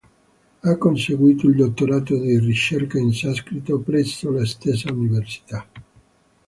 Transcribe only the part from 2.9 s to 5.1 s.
in sanscrito presso la stessa